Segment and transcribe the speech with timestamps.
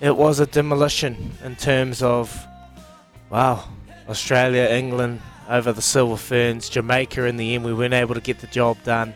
[0.00, 2.34] it was a demolition in terms of,
[3.30, 3.64] wow,
[4.08, 7.64] Australia, England over the Silver Ferns, Jamaica in the end.
[7.64, 9.14] We weren't able to get the job done.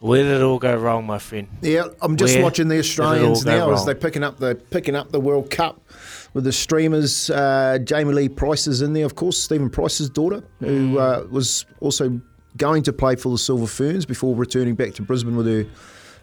[0.00, 1.48] Where did it all go wrong, my friend?
[1.60, 4.22] Yeah, I'm just Where watching the Australians did it all go now as they're picking
[4.22, 5.80] up the picking up the World Cup
[6.34, 7.28] with the streamers.
[7.30, 11.00] Uh, Jamie Lee Price is in there, of course, Stephen Price's daughter, who Mm.
[11.24, 12.20] uh, was also
[12.56, 15.66] going to play for the Silver Ferns before returning back to Brisbane with her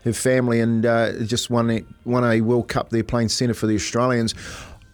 [0.05, 3.67] her family, and uh, just won a, won a World Cup there playing centre for
[3.67, 4.33] the Australians.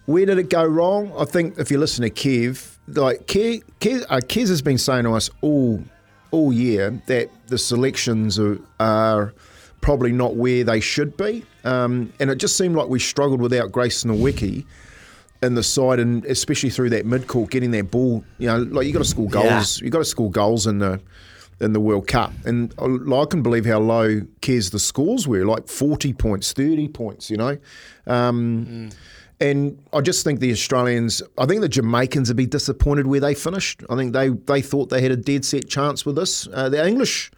[0.06, 1.14] Where did it go wrong?
[1.18, 5.04] I think if you listen to Kev, like Kev, Kev, uh, Kez has been saying
[5.04, 5.83] to us all
[6.32, 9.33] all year that the selections are, are
[9.82, 13.71] probably not where they should be, um, and it just seemed like we struggled without
[13.71, 14.66] Grace Nweke
[15.43, 18.24] in the side, and especially through that mid court, getting that ball.
[18.38, 19.82] You know, like you got to score goals.
[19.82, 21.02] You got to score goals in the
[21.61, 22.86] in the World Cup, and I
[23.21, 27.29] I can believe how low Kez the scores were, like forty points, thirty points.
[27.29, 27.57] You know.
[28.07, 28.89] Um,
[29.39, 33.33] And I just think the Australians, I think the Jamaicans would be disappointed where they
[33.33, 33.81] finished.
[33.89, 36.47] I think they, they thought they had a dead set chance with this.
[36.53, 37.31] Uh, the English,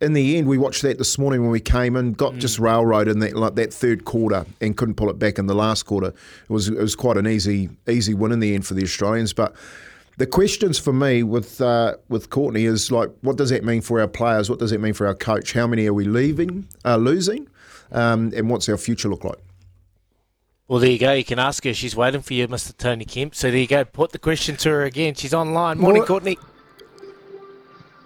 [0.00, 3.14] in the end, we watched that this morning when we came in, got just railroaded
[3.14, 6.08] in that like that third quarter and couldn't pull it back in the last quarter.
[6.08, 9.32] It was it was quite an easy easy win in the end for the Australians.
[9.32, 9.56] But
[10.16, 14.00] the questions for me with uh, with Courtney is like, what does that mean for
[14.00, 14.48] our players?
[14.48, 15.52] What does that mean for our coach?
[15.52, 17.48] How many are we leaving, uh, losing,
[17.92, 19.38] um, and what's our future look like?
[20.66, 21.12] Well, there you go.
[21.12, 21.74] You can ask her.
[21.74, 22.76] She's waiting for you, Mr.
[22.76, 23.34] Tony Kemp.
[23.34, 23.84] So there you go.
[23.84, 25.14] Put the question to her again.
[25.14, 25.78] She's online.
[25.78, 26.38] Morning, Mor- Courtney.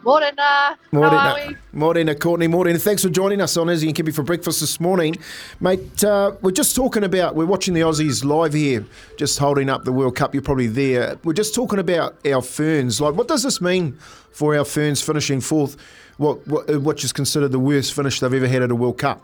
[0.05, 1.57] Morning, uh, Morning, how are we?
[1.73, 2.47] morning, Courtney.
[2.47, 2.79] Morning.
[2.79, 5.17] Thanks for joining us on Izzy and Kippy for breakfast this morning,
[5.59, 6.05] mate.
[6.05, 7.35] Uh, we're just talking about.
[7.35, 10.35] We're watching the Aussies live here, just holding up the World Cup.
[10.35, 11.19] You're probably there.
[11.25, 13.01] We're just talking about our ferns.
[13.01, 13.99] Like, what does this mean
[14.31, 15.77] for our ferns finishing fourth?
[16.17, 18.99] What what, uh, what is considered the worst finish they've ever had at a World
[18.99, 19.21] Cup?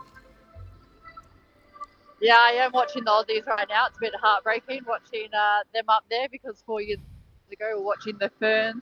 [2.19, 3.87] Yeah, I am watching the Aussies right now.
[3.87, 6.99] It's a bit heartbreaking watching uh, them up there because four years
[7.49, 8.81] ago we were watching the Ferns.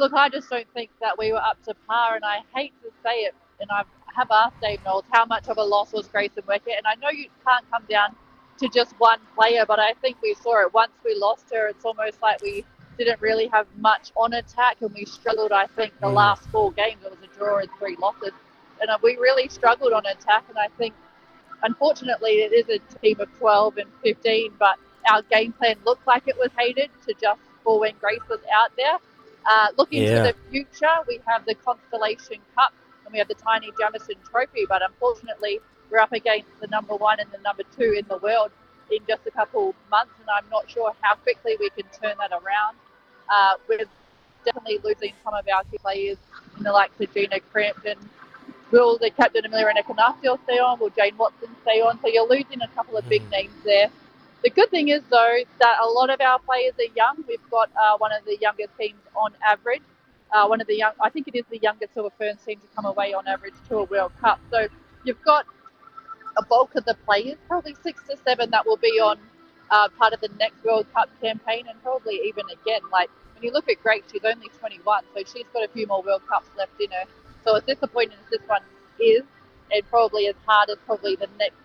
[0.00, 2.90] Look, I just don't think that we were up to par, and I hate to
[3.04, 3.84] say it, and I
[4.16, 7.10] have asked Dame Noeline how much of a loss was Grace Nweke, and I know
[7.10, 8.16] you can't come down
[8.60, 11.68] to just one player, but I think we saw it once we lost her.
[11.68, 12.66] It's almost like we
[12.98, 15.52] didn't really have much on attack, and we struggled.
[15.52, 16.14] I think the Mm.
[16.16, 18.32] last four games it was a draw and three losses,
[18.82, 20.94] and uh, we really struggled on attack, and I think
[21.64, 24.78] unfortunately, it is a team of 12 and 15, but
[25.10, 28.70] our game plan looked like it was hated to just for when Grace was out
[28.76, 28.98] there.
[29.46, 30.26] Uh, looking Yeah.
[30.26, 32.72] to the future, we have the Constellation Cup
[33.04, 37.18] and we have the Taini Jamison Trophy, but unfortunately, we're up against the number one
[37.20, 38.50] and the number two in the world
[38.90, 42.32] in just a couple months, and I'm not sure how quickly we can turn that
[42.32, 42.76] around.
[43.28, 43.86] Uh, we're
[44.44, 46.18] definitely losing some of our key players
[46.56, 47.98] in the likes of Gina Crampton,
[48.70, 50.78] Will the captain Amelia Ekenasio stay on?
[50.78, 51.98] Will Jane Watson stay on?
[52.02, 53.90] So you're losing a couple of big names there.
[54.42, 57.24] The good thing is though that a lot of our players are young.
[57.28, 59.82] We've got uh, one of the younger teams on average.
[60.32, 62.66] Uh, one of the young, I think it is the youngest Silver Ferns team to
[62.74, 64.38] come away on average to a World Cup.
[64.50, 64.68] So
[65.04, 65.44] you've got
[66.38, 69.18] a bulk of the players, probably six to seven, that will be on
[69.70, 73.52] uh, part of the next World Cup campaign, and probably even again, like when you
[73.52, 76.72] look at Grace, she's only 21, so she's got a few more World Cups left
[76.80, 77.04] in her.
[77.44, 78.62] So as disappointing as this one
[79.00, 79.22] is,
[79.72, 81.59] and probably as hard as probably the next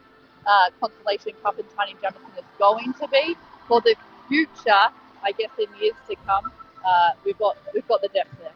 [0.45, 3.35] uh, Constellation Cup and Taini Jamison is going to be
[3.67, 3.95] for the
[4.27, 4.71] future,
[5.23, 6.51] I guess in years to come,
[6.85, 8.51] uh, we've got we've got the depth there.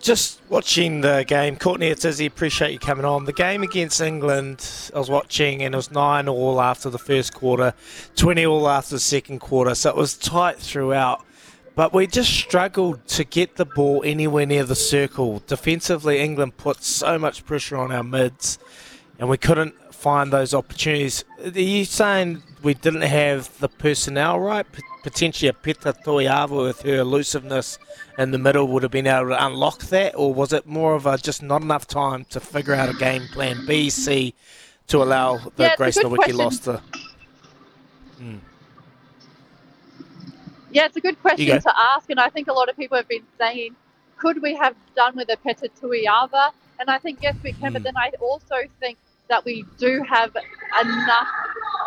[0.00, 2.26] Just watching the game, Courtney, it's Izzy.
[2.26, 3.24] Appreciate you coming on.
[3.24, 4.64] The game against England,
[4.94, 7.74] I was watching, and it was nine all after the first quarter,
[8.14, 9.74] twenty all after the second quarter.
[9.74, 11.24] So it was tight throughout,
[11.74, 15.42] but we just struggled to get the ball anywhere near the circle.
[15.48, 18.60] Defensively, England put so much pressure on our mids,
[19.18, 21.24] and we couldn't find those opportunities.
[21.44, 24.70] Are you saying we didn't have the personnel right?
[24.70, 27.78] P- Potentially, a Peta Toeava with her elusiveness
[28.18, 31.06] in the middle would have been able to unlock that, or was it more of
[31.06, 34.34] a just not enough time to figure out a game plan B, C,
[34.88, 36.82] to allow the Yeah, Grace Nweke loss to?
[40.70, 43.08] Yeah, it's a good question to ask, and I think a lot of people have
[43.08, 43.76] been saying,
[44.18, 46.50] could we have done with a Peta Toeava?
[46.80, 47.72] And I think yes, we can.
[47.72, 47.84] But Hmm.
[47.84, 50.30] then I also think that we do have
[50.82, 51.28] enough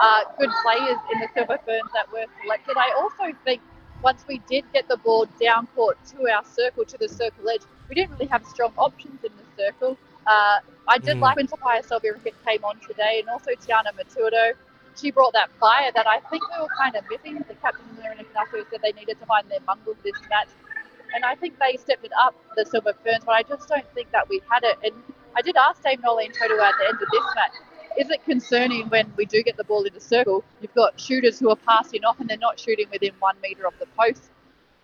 [0.01, 2.77] uh, good players in the Silver Ferns that were selected.
[2.77, 3.61] I also think
[4.03, 7.61] once we did get the ball down court to our circle, to the circle edge,
[7.89, 9.97] we didn't really have strong options in the circle.
[10.25, 11.21] Uh, I did Mm.
[11.21, 14.53] like when Selby-Rickit came on today, and also Tiana Metuarau.
[14.95, 17.35] She brought that fire that I think we were kind of missing.
[17.47, 20.49] The captain Ameliaranne Ekenasio said they needed to find their mungle this match.
[21.15, 24.11] And I think they stepped it up, the Silver Ferns, but I just don't think
[24.11, 24.77] that we had it.
[24.83, 24.93] And
[25.36, 27.54] I did ask Dame Noeline Taurua at the end of this match,
[27.98, 30.44] is it concerning when we do get the ball in the circle?
[30.62, 33.74] You've got shooters who are passing off and they're not shooting within one metre of
[33.80, 34.30] the post.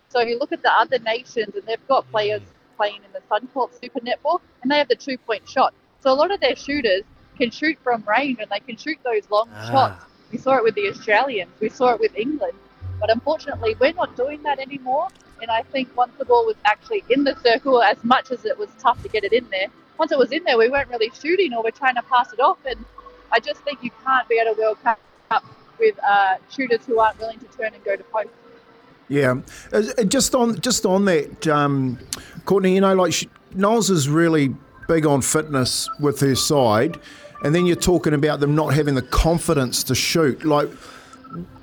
[0.08, 2.42] So if you look at the other nations and they've got players
[2.76, 5.74] playing in the Suncorp Super Netball and they have the two point shot.
[6.00, 7.02] So a lot of their shooters
[7.36, 9.70] can shoot from range and they can shoot those long Ah.
[9.70, 10.04] shots.
[10.32, 12.54] We saw it with the Australians, we saw it with England.
[13.00, 15.08] But unfortunately, we're not doing that anymore.
[15.40, 18.58] And I think once the ball was actually in the circle, as much as it
[18.58, 19.68] was tough to get it in there,
[19.98, 22.40] once it was in there, we weren't really shooting or we're trying to pass it
[22.40, 22.58] off.
[22.64, 22.84] And
[23.32, 25.00] I just think you can't be at a World Cup
[25.78, 28.28] with uh, shooters who aren't willing to turn and go to post.
[29.08, 29.40] Yeah,
[29.72, 31.98] Uh, just on just on that, um,
[32.44, 32.74] Courtney.
[32.74, 34.54] You know, like she, Knowles is really
[34.86, 37.00] big on fitness with her side,
[37.42, 40.44] and then you're talking about them not having the confidence to shoot.
[40.44, 40.68] Like,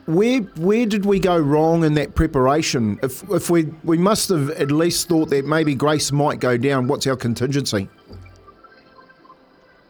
[0.07, 2.99] where where did we go wrong in that preparation?
[3.03, 6.87] If if we we must have at least thought that maybe Grace might go down.
[6.87, 7.89] What's our contingency?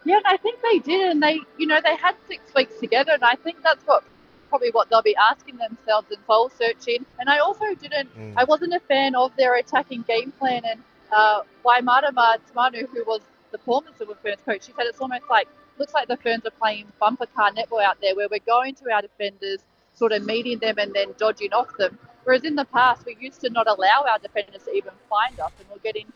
[0.05, 3.13] Yeah, and I think they did, and they, you know, they had six weeks together,
[3.13, 4.03] and I think that's what
[4.49, 7.05] probably what they'll be asking themselves and soul searching.
[7.19, 8.33] And I also didn't, Mm.
[8.37, 10.61] I wasn't a fan of their attacking game plan.
[10.63, 10.79] And
[11.11, 13.21] uh, Waimarama Taumaunu, who was
[13.51, 15.47] the former Silver Ferns coach, she said it's almost like
[15.79, 18.91] looks like the Ferns are playing bumper car netball out there, where we're going to
[18.93, 19.59] our defenders,
[19.93, 21.97] sort of meeting them and then dodging off them.
[22.23, 25.51] Whereas in the past, we used to not allow our defenders to even find us,
[25.59, 26.11] and we're getting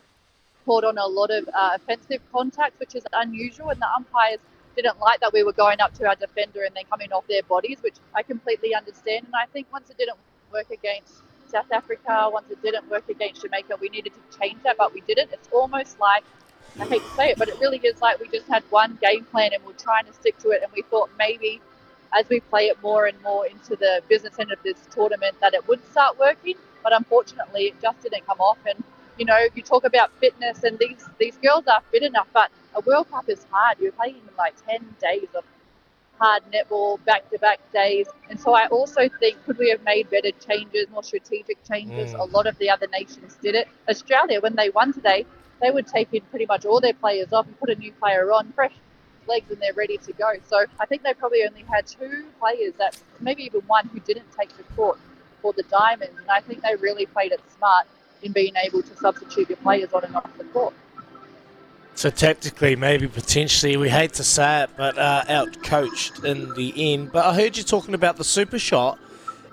[0.64, 3.70] caught on a lot of uh, offensive contacts, which is unusual.
[3.70, 4.40] And the umpires
[4.76, 7.42] didn't like that we were going up to our defender and then coming off their
[7.42, 9.26] bodies, which I completely understand.
[9.26, 10.18] And I think once it didn't
[10.52, 14.76] work against South Africa, once it didn't work against Jamaica, we needed to change that,
[14.76, 15.30] but we didn't.
[15.32, 16.24] It's almost like
[16.78, 19.24] I hate to say it, but it really is like we just had one game
[19.24, 20.62] plan and we're trying to stick to it.
[20.62, 21.60] And we thought maybe
[22.16, 25.54] as we play it more and more into the business end of this tournament that
[25.54, 26.54] it would start working.
[26.82, 28.58] But unfortunately, it just didn't come off.
[28.66, 28.82] And
[29.20, 32.80] you know, you talk about fitness, and these these girls are fit enough, but a
[32.80, 33.76] World Cup is hard.
[33.78, 35.44] You're playing in like ten days of
[36.18, 40.86] hard netball, back-to-back days, and so I also think could we have made better changes,
[40.90, 42.14] more strategic changes?
[42.14, 42.20] Mm.
[42.20, 43.68] A lot of the other nations did it.
[43.90, 45.26] Australia, when they won today,
[45.60, 48.32] they would take in pretty much all their players off and put a new player
[48.32, 48.72] on, fresh
[49.28, 50.32] legs, and they're ready to go.
[50.48, 54.32] So I think they probably only had two players that, maybe even one, who didn't
[54.38, 54.98] take the court
[55.42, 57.86] for the Diamonds, and I think they really played it smart
[58.22, 60.74] in being able to substitute your players on and off the court.
[61.94, 66.94] So tactically, maybe potentially, we hate to say it, but uh, out coached in the
[66.94, 67.12] end.
[67.12, 68.98] But I heard you talking about the super shot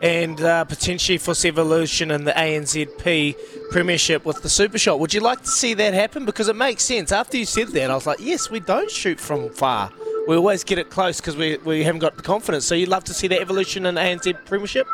[0.01, 3.35] and uh, potentially for evolution in the ANZP
[3.71, 4.99] Premiership with the super shot.
[4.99, 6.25] Would you like to see that happen?
[6.25, 7.11] Because it makes sense.
[7.11, 9.91] After you said that, I was like, yes, we don't shoot from far.
[10.27, 12.65] We always get it close because we, we haven't got the confidence.
[12.65, 14.87] So you'd love to see that evolution in ANZ Premiership?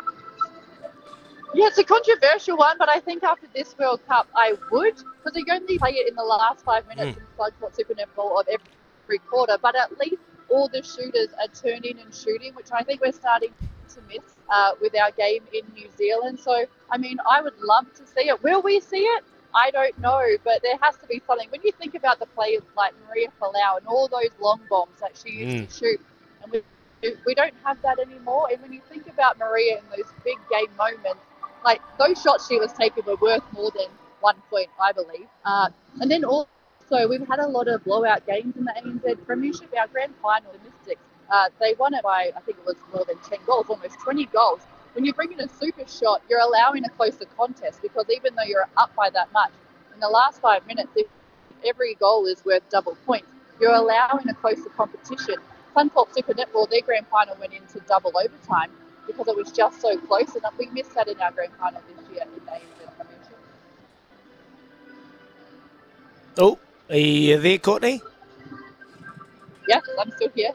[1.54, 5.36] Yeah, it's a controversial one, but I think after this World Cup, I would, because
[5.36, 9.18] you only play it in the last five minutes in Suncorp Super Netball of every
[9.20, 9.56] quarter.
[9.62, 10.20] But at least
[10.50, 14.72] all the shooters are turning and shooting, which I think we're starting to miss uh,
[14.80, 16.40] with our game in New Zealand.
[16.40, 18.42] So, I mean, I would love to see it.
[18.42, 19.24] Will we see it?
[19.54, 21.48] I don't know, but there has to be something.
[21.50, 25.12] When you think about the players like Maria Folau and all those long bombs that
[25.16, 26.00] she used to shoot,
[26.42, 26.62] and we
[27.26, 28.48] we don't have that anymore.
[28.50, 31.22] And when you think about Maria in those big game moments,
[31.64, 33.88] like those shots she was taking were worth more than
[34.20, 35.26] one point, I believe.
[35.44, 35.70] Uh,
[36.00, 36.48] and then also
[37.08, 39.72] we've had a lot of blowout games in the ANZ Premiership.
[39.78, 41.00] Our grand final, the Mystics,
[41.30, 44.26] uh, they won it by I think it was more than ten goals, almost twenty
[44.26, 44.60] goals.
[44.92, 48.44] When you bring in a super shot, you're allowing a closer contest because even though
[48.44, 49.50] you're up by that much,
[49.92, 51.06] in the last five minutes, if
[51.64, 53.26] every goal is worth double points,
[53.60, 55.36] you're allowing a closer competition.
[55.74, 58.70] Suncorp Super Netball, their grand final went into double overtime
[59.06, 62.10] because it was just so close, and we missed that in our grand final this
[62.12, 63.38] year in the ANZ Premiership.
[66.38, 66.58] Oh,
[66.88, 68.02] are you there, Courtney?
[69.68, 70.52] Yeah, I'm still here.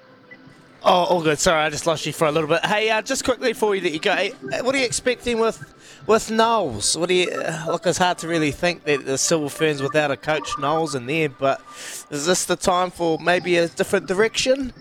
[0.82, 1.40] Oh, all good.
[1.40, 2.66] Sorry, I just lost you for a little bit.
[2.66, 5.76] Hey, uh, just quickly before you let you go, uh, what are you expecting with
[6.08, 6.98] with Knowles?
[6.98, 7.86] What do you uh, look?
[7.86, 11.28] It's hard to really think that the Silver Ferns without a coach Knowles in there,
[11.28, 11.62] but
[12.10, 14.72] is this the time for maybe a different direction?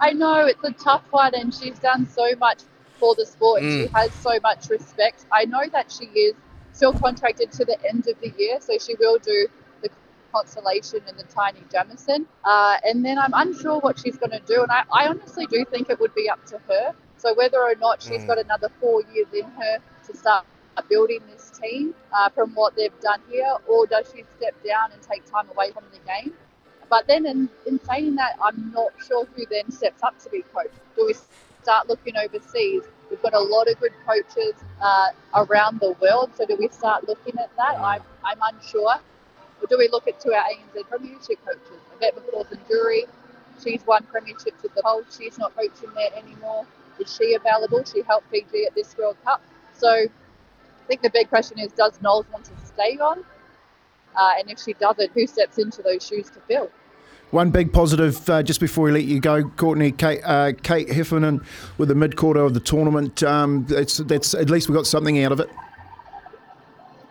[0.00, 2.62] I know it's a tough one, and she's done so much
[2.98, 3.82] for the sport, and Mm.
[3.82, 5.26] she has so much respect.
[5.32, 6.34] I know that she is
[6.72, 9.48] still contracted to the end of the year, so she will do
[9.82, 9.90] the
[10.32, 12.26] constellation and the Taini Jamison.
[12.44, 15.64] Uh, and then I'm unsure what she's going to do, and I, I honestly do
[15.66, 16.94] think it would be up to her.
[17.18, 18.28] So whether or not she's Mm.
[18.28, 20.46] got another four years in her to start
[20.88, 25.02] building this team uh, from what they've done here, or does she step down and
[25.02, 26.32] take time away from the game?
[26.90, 30.42] But then, in, in saying that, I'm not sure who then steps up to be
[30.54, 30.72] coach.
[30.96, 31.14] Do we
[31.62, 32.82] start looking overseas?
[33.08, 37.08] We've got a lot of good coaches uh, around the world, so do we start
[37.08, 37.78] looking at that?
[37.78, 38.96] I'm, I'm unsure.
[39.62, 41.80] Or do we look at to our ANZ Premiership coaches?
[41.96, 43.06] Yvette McCausland-Durie,
[43.62, 45.18] She's won premierships with the Colts.
[45.18, 46.66] She's not coaching there anymore.
[46.98, 47.84] Is she available?
[47.84, 49.42] She helped Fiji at this World Cup.
[49.74, 50.08] So I
[50.88, 53.24] think the big question is, does Knowles want to stay on?
[54.16, 56.70] Uh, and if she doesn't, who steps into those shoes to fill?
[57.30, 61.44] One big positive uh, just before we let you go, Courtney, Kate, uh, Kate Heffernan
[61.78, 63.22] with the mid quarter of the tournament.
[63.22, 65.48] Um, that's, that's at least we got something out of it.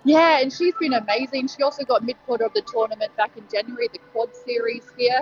[0.03, 1.47] Yeah, and she's been amazing.
[1.47, 5.21] She also got mid quarter of the tournament back in January, the quad series here.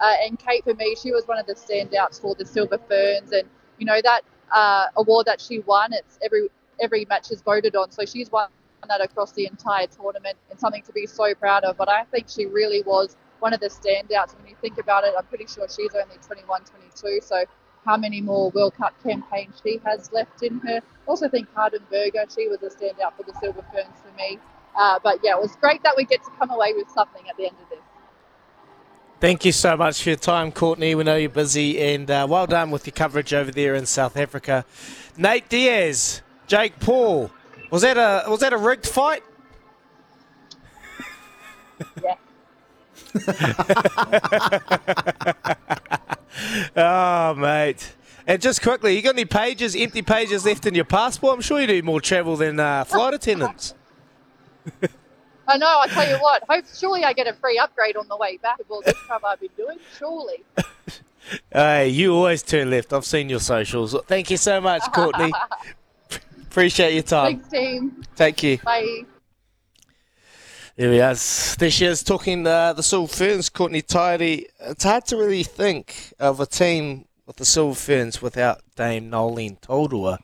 [0.00, 3.32] Uh, and Kate, for me, she was one of the standouts for the Silver Ferns.
[3.32, 6.48] And, you know, that uh, award that she won, it's every
[6.80, 7.90] every match is voted on.
[7.90, 8.48] So she's won
[8.88, 11.76] that across the entire tournament and something to be so proud of.
[11.76, 14.36] But I think she really was one of the standouts.
[14.36, 17.20] When you think about it, I'm pretty sure she's only 21, 22.
[17.22, 17.44] So
[17.84, 20.80] how many more World Cup campaigns she has left in her.
[21.06, 24.38] Also think Karin Burger, she was a standout for the Silver Ferns for me.
[24.76, 27.36] Uh, but yeah, it was great that we get to come away with something at
[27.36, 27.78] the end of this.
[29.20, 30.94] Thank you so much for your time, Courtney.
[30.94, 34.16] We know you're busy, and uh, well done with your coverage over there in South
[34.16, 34.64] Africa.
[35.18, 37.30] Nate Diaz, Jake Paul,
[37.70, 39.22] was that a was that a rigged fight?
[42.02, 42.14] Yeah.
[46.76, 47.94] Oh, mate.
[48.26, 51.34] And just quickly, you got any pages, empty pages left in your passport?
[51.34, 53.74] I'm sure you do more travel than uh, flight attendants.
[55.48, 55.80] I know.
[55.80, 56.44] I tell you what.
[56.48, 59.24] Hope surely I get a free upgrade on the way back of all this stuff
[59.24, 59.78] I've been doing.
[59.98, 60.44] Surely.
[61.52, 62.92] Hey, you always turn left.
[62.92, 63.94] I've seen your socials.
[64.06, 65.32] Thank you so much, Courtney.
[66.42, 67.40] Appreciate your time.
[67.40, 68.02] Thanks, team.
[68.16, 68.56] Take care.
[68.58, 69.04] Bye.
[70.80, 71.56] There he is.
[71.58, 74.46] There she is talking uh, the Silver Ferns, Courtney Tairi.
[74.60, 79.58] It's hard to really think of a team with the Silver Ferns without Dame Noeline
[79.60, 80.20] Taurua.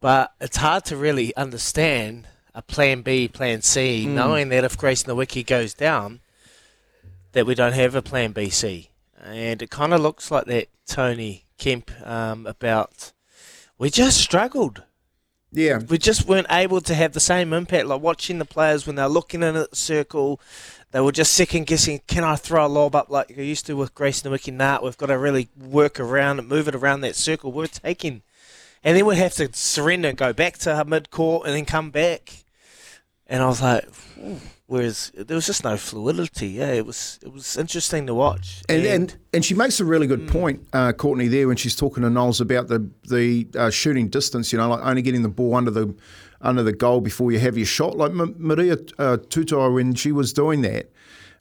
[0.00, 2.26] But it's hard to really understand
[2.56, 6.18] a plan B, plan C, knowing that if Grace Nweke goes down,
[7.30, 8.90] that we don't have a plan B, C.
[9.22, 13.12] And it kind of looks like that Tony Kemp um, about
[13.78, 14.82] we just struggled
[15.52, 15.78] Yeah.
[15.78, 17.86] we just weren't able to have the same impact.
[17.86, 20.40] Like watching the players when they're looking in at the circle,
[20.92, 23.76] they were just second guessing, can I throw a lob up like I used to
[23.76, 24.52] with Grace Nweke?
[24.52, 27.52] Nah, we've got to really work around and move it around that circle.
[27.52, 28.22] We're taking.
[28.82, 31.90] And then we'd have to surrender and go back to mid court and then come
[31.90, 32.41] back.
[33.26, 33.86] And I was like,
[34.18, 34.40] "Ooh."
[34.72, 36.48] whereas there was just no fluidity.
[36.48, 38.62] Yeah, it was it was interesting to watch.
[38.70, 42.02] And, and and she makes a really good point, uh, Courtney, there when she's talking
[42.02, 44.50] to Knowles about the the uh, shooting distance.
[44.50, 45.94] You know, like only getting the ball under the
[46.40, 47.98] under the goal before you have your shot.
[47.98, 50.90] Like M- Maria uh, Tutaia, when she was doing that,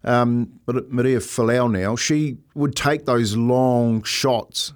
[0.03, 4.73] um, but Maria Folau now, she would take those long shots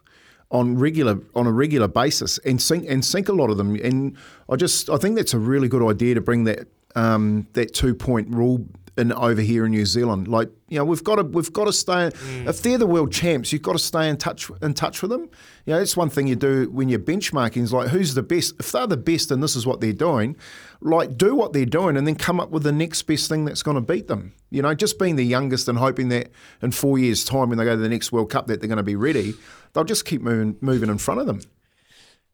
[0.51, 3.75] on regular on a regular basis and sink and sink a lot of them.
[3.75, 4.15] And
[4.47, 7.93] I just I think that's a really good idea to bring that um, that two
[7.93, 8.65] point rule
[8.97, 10.27] in over here in New Zealand.
[10.27, 12.07] Like you know, we've got to we've got to stay.
[12.47, 15.29] If they're the world champs, you've got to stay in touch in touch with them.
[15.65, 17.61] You know, that's one thing you do when you're benchmarking.
[17.63, 18.55] Is like who's the best.
[18.59, 20.37] If they're the best and this is what they're doing,
[20.81, 23.63] like do what they're doing and then come up with the next best thing that's
[23.63, 24.33] going to beat them.
[24.49, 27.65] You know, just being the youngest and hoping that in four years' time when they
[27.65, 29.33] go to the next World Cup that they're going to be ready.
[29.73, 31.41] They'll just keep moving moving in front of them.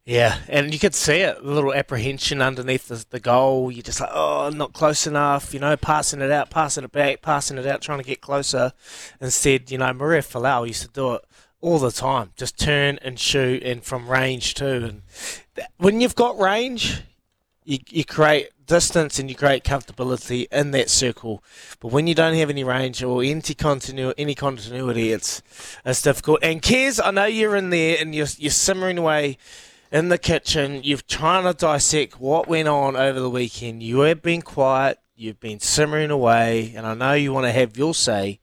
[0.03, 3.72] Yeah, and you could see it, a little apprehension underneath the, the goal.
[3.72, 7.22] You're just like, oh, not close enough, you know, passing it out, passing it back,
[7.22, 8.74] passing it out, trying to get closer.
[9.20, 11.22] Instead, you know, Maria Folau used to do it
[11.62, 14.65] all the time, just turn and shoot and from range too.
[14.65, 15.01] And
[15.55, 17.03] th- when you've got range,
[17.63, 21.43] you, you create distance and you create comfortability in that circle.
[21.79, 25.43] But when you don't have any range or any continuity, any continuity, it's
[25.86, 26.39] it's difficult.
[26.41, 29.38] And Kez, I know you're in there and you're you're simmering away
[29.91, 30.81] in the kitchen.
[30.83, 33.83] You've trying to dissect what went on over the weekend.
[33.83, 35.00] You have been quiet.
[35.15, 38.39] You've been simmering away, and I know you want to have your say.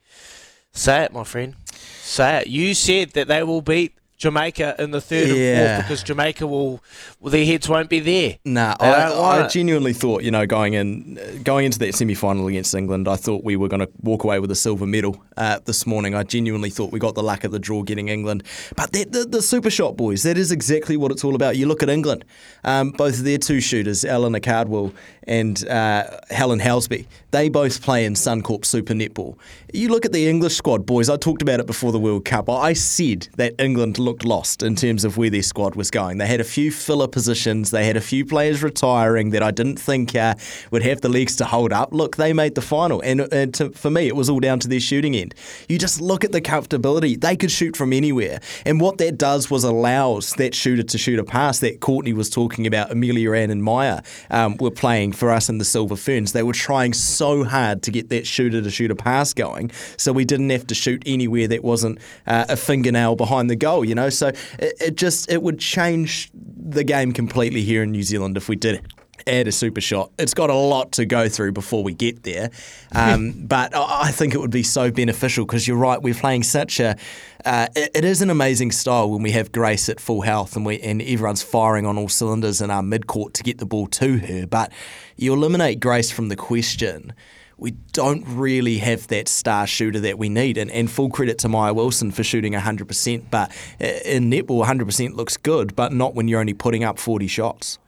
[0.73, 1.57] Say it, my friend.
[1.73, 2.47] Say it.
[2.47, 6.83] You said that they will beat Jamaica in the third and fourth because Jamaica will,
[7.21, 8.39] well, their heads won't be there.
[8.45, 12.75] Nah, They I, I genuinely thought, you know, going in, going into that semi-final against
[12.75, 15.87] England, I thought we were going to walk away with a silver medal uh, this
[15.87, 16.17] morning.
[16.17, 18.43] I genuinely thought we got the luck of the draw getting England.
[18.77, 21.57] But that, the, the super shot boys, that is exactly what it's all about.
[21.57, 22.25] You look at England,
[22.65, 24.93] um, both of their two shooters, Eleanor Cardwell
[25.29, 29.37] and uh, Helen Housby, they both play in Suncorp Super Netball.
[29.73, 31.11] You look at the English squad, boys.
[31.11, 32.49] I talked about it before the World Cup.
[32.49, 36.17] I said that England looked lost in terms of where their squad was going.
[36.17, 39.79] They had a few filler positions, they had a few players retiring that I didn't
[39.79, 40.35] think uh,
[40.71, 41.93] would have the legs to hold up.
[41.93, 44.69] Look, they made the final, and, and to, for me, it was all down to
[44.69, 45.35] their shooting end.
[45.69, 49.51] You just look at the comfortability; they could shoot from anywhere, and what that does
[49.51, 52.91] was allows that shooter to shoot a pass that Courtney was talking about.
[52.91, 54.01] Amelia Ann and Maia
[54.31, 56.33] um, were playing for us in the Silver Ferns.
[56.33, 60.13] They were trying so hard to get that shooter to shoot a pass going, so
[60.15, 63.85] we didn't have to shoot anywhere that wasn't uh, a fingernail behind the goal.
[63.85, 68.03] You know, so it, it just it would change the game completely here in New
[68.03, 68.85] Zealand if we did it
[69.29, 70.11] add a super shot.
[70.19, 72.51] It's got a lot to go through before we get there,
[72.95, 76.01] um, but I think it would be so beneficial because you're right.
[76.01, 76.97] We're playing such a.
[77.45, 80.67] Uh, it, it is an amazing style when we have Grace at full health and
[80.67, 83.87] we and everyone's firing on all cylinders in our mid court to get the ball
[83.87, 84.47] to her.
[84.47, 84.73] But
[85.17, 87.13] you eliminate Grace from the question
[87.59, 90.57] we don't really have that star shooter that we need.
[90.57, 93.25] And, and full credit to Maia Wilson for shooting 100%.
[93.31, 97.79] But in netball, 100% looks good, but not when you're only putting up 40 shots.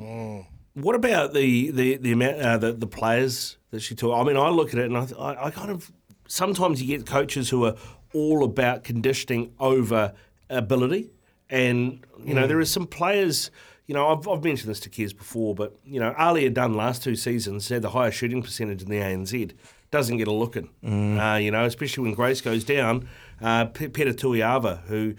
[0.00, 0.46] Mm.
[0.74, 4.14] What about the the the amount uh, the, the players that she took?
[4.14, 5.90] I mean, I look at it and I, I, I kind of
[6.28, 7.74] sometimes you get coaches who are
[8.14, 10.14] all about conditioning over
[10.48, 11.10] ability,
[11.50, 12.48] and you know mm.
[12.48, 13.50] there are some players.
[13.88, 17.02] You know, I've, I've mentioned this to Kez before, but you know, Aliyah Dunn last
[17.02, 19.52] two seasons had the highest shooting percentage in the ANZ.
[19.90, 21.18] Doesn't get a look in, mm.
[21.18, 23.08] uh, you know, especially when Grace goes down.
[23.40, 25.14] Uh, Peta Toeava, who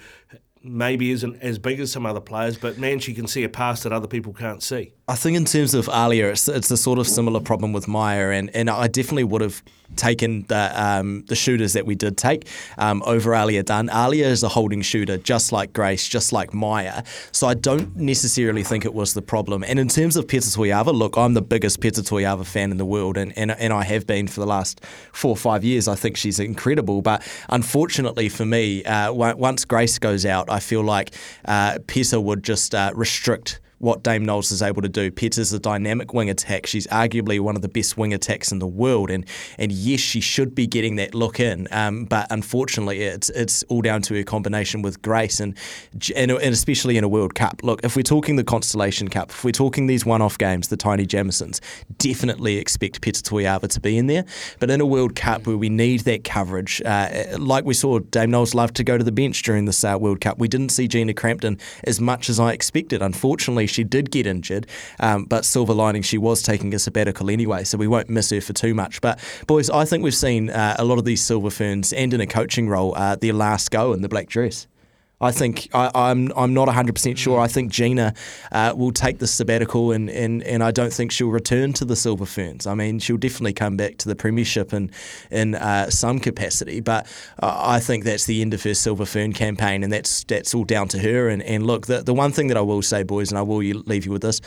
[0.63, 3.83] maybe isn't as big as some other players, but man, she can see a pass
[3.83, 4.93] that other people can't see.
[5.07, 8.29] I think in terms of Aliyah, it's, it's a sort of similar problem with Maia,
[8.31, 9.63] and, and I definitely would have
[9.95, 12.47] taken the um, the shooters that we did take
[12.77, 13.87] um, over Aliyah Dunn.
[13.87, 17.03] Aliyah is a holding shooter, just like Grace, just like Maya.
[17.31, 19.63] So I don't necessarily think it was the problem.
[19.63, 22.85] And in terms of Peta Toeava, look, I'm the biggest Peta Toeava fan in the
[22.85, 25.87] world, and, and, and I have been for the last four or five years.
[25.87, 27.01] I think she's incredible.
[27.01, 31.13] But unfortunately for me, uh, once Grace goes out, I feel like
[31.45, 35.11] uh, Peta would just uh, restrict what Dame Noeline is able to do.
[35.21, 36.67] is a dynamic wing attack.
[36.67, 39.25] She's arguably one of the best wing attacks in the world, and
[39.57, 41.67] and yes, she should be getting that look in.
[41.71, 45.57] Um, but unfortunately, it's it's all down to her combination with Grace, and,
[46.15, 47.61] and and especially in a World Cup.
[47.63, 51.07] Look, if we're talking the Constellation Cup, if we're talking these one-off games, the Taini
[51.07, 51.59] Jamisons,
[51.97, 54.25] definitely expect Peta Toeava to be in there.
[54.59, 58.31] But in a World Cup where we need that coverage, uh, like we saw, Dame
[58.31, 60.39] Noeline love to go to the bench during this uh, World Cup.
[60.39, 63.01] We didn't see Gina Crampton as much as I expected.
[63.01, 64.67] Unfortunately, she did get injured,
[64.99, 68.41] um, but silver lining, she was taking a sabbatical anyway, so we won't miss her
[68.41, 69.01] for too much.
[69.01, 72.21] But, boys, I think we've seen uh, a lot of these silver ferns and in
[72.21, 74.67] a coaching role uh, their last go in the black dress.
[75.21, 77.39] I think I, am I'm, I'm not 100% sure.
[77.39, 78.13] I think Gina
[78.51, 81.95] uh, will take the sabbatical and, and, and I don't think she'll return to the
[81.95, 82.65] Silver Ferns.
[82.65, 84.91] I mean, she'll definitely come back to the Premiership in,
[85.29, 87.05] in uh, some capacity, but
[87.41, 90.87] I think that's the end of her Silver Fern campaign and that's that's all down
[90.89, 91.27] to her.
[91.27, 93.57] And, and look, the, the one thing that I will say, boys, and I will
[93.57, 94.39] leave you with this,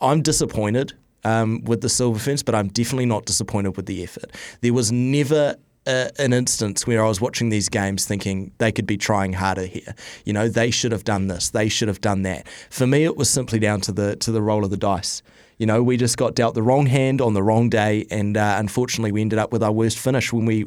[0.00, 4.30] I'm disappointed um, with the Silver Ferns, but I'm definitely not disappointed with the effort.
[4.60, 8.96] There was never an instance where I was watching these games thinking they could be
[8.96, 9.94] trying harder here.
[10.24, 12.48] You know, they should have done this, they should have done that.
[12.70, 15.22] For me, it was simply down to the to the roll of the dice.
[15.58, 18.56] You know, we just got dealt the wrong hand on the wrong day, and uh,
[18.58, 20.66] unfortunately, we ended up with our worst finish when we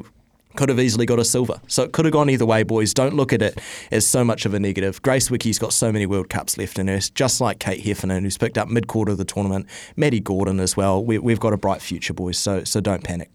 [0.56, 1.60] could have easily got a silver.
[1.68, 2.92] So it could have gone either way, boys.
[2.92, 3.60] Don't look at it
[3.92, 5.00] as so much of a negative.
[5.02, 8.36] Grace Nweke's got so many World Cups left in her, just like Kate Heffernan, who's
[8.36, 9.66] picked up mid quarter of the tournament.
[9.96, 11.04] Maddie Gordon as well.
[11.04, 12.38] We, have got a bright future, boys.
[12.38, 13.30] So so don't panic.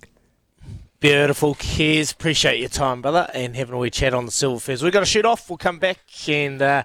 [1.05, 2.11] Beautiful, Kez.
[2.11, 4.81] Appreciate your time, brother, and having a wee chat on the Silver Ferns.
[4.81, 5.47] We've got to shoot off.
[5.47, 6.81] We'll come back, and uh,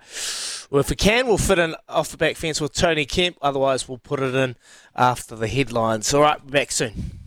[0.69, 3.39] well, if we can, we'll fit in off the back fence with Tony Kemp.
[3.41, 4.57] Otherwise, we'll put it in
[4.95, 6.13] after the headlines.
[6.13, 7.20] All right, back soon.